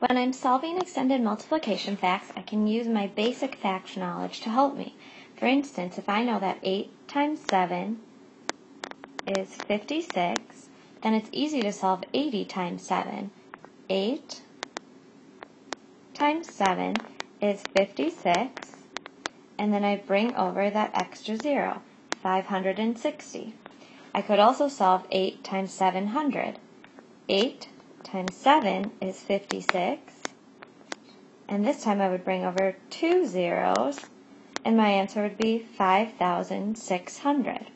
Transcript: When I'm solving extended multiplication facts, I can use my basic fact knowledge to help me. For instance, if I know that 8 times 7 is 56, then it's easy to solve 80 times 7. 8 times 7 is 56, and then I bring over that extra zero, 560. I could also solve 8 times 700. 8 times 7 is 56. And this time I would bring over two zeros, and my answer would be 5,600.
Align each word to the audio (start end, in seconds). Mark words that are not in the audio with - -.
When 0.00 0.16
I'm 0.16 0.32
solving 0.32 0.78
extended 0.78 1.20
multiplication 1.22 1.96
facts, 1.96 2.30
I 2.36 2.42
can 2.42 2.68
use 2.68 2.86
my 2.86 3.08
basic 3.08 3.56
fact 3.56 3.96
knowledge 3.96 4.40
to 4.42 4.50
help 4.50 4.76
me. 4.76 4.94
For 5.34 5.46
instance, 5.46 5.98
if 5.98 6.08
I 6.08 6.22
know 6.22 6.38
that 6.38 6.60
8 6.62 7.08
times 7.08 7.40
7 7.40 7.98
is 9.26 9.48
56, 9.48 10.68
then 11.02 11.14
it's 11.14 11.28
easy 11.32 11.62
to 11.62 11.72
solve 11.72 12.04
80 12.14 12.44
times 12.44 12.82
7. 12.82 13.32
8 13.90 14.42
times 16.14 16.48
7 16.48 17.00
is 17.40 17.64
56, 17.64 18.74
and 19.58 19.72
then 19.72 19.84
I 19.84 19.96
bring 19.96 20.32
over 20.36 20.70
that 20.70 20.92
extra 20.94 21.36
zero, 21.36 21.82
560. 22.22 23.54
I 24.14 24.22
could 24.22 24.38
also 24.38 24.68
solve 24.68 25.06
8 25.10 25.42
times 25.42 25.72
700. 25.72 26.60
8 27.28 27.68
times 28.10 28.36
7 28.36 28.90
is 29.00 29.20
56. 29.20 30.12
And 31.48 31.64
this 31.64 31.82
time 31.82 32.00
I 32.00 32.08
would 32.08 32.24
bring 32.24 32.44
over 32.44 32.76
two 32.90 33.26
zeros, 33.26 34.06
and 34.64 34.76
my 34.76 34.88
answer 34.88 35.22
would 35.22 35.38
be 35.38 35.58
5,600. 35.58 37.66